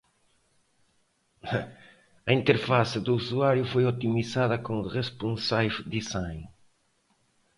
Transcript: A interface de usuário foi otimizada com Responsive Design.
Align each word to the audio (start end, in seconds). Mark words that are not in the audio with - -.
A 2.25 2.31
interface 2.33 2.99
de 2.99 3.11
usuário 3.11 3.63
foi 3.63 3.85
otimizada 3.85 4.57
com 4.57 4.81
Responsive 4.81 5.83
Design. 5.87 6.49